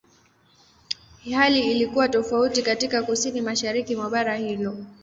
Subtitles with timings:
[1.35, 4.77] Hali ilikuwa tofauti katika Kusini-Mashariki mwa bara hilo.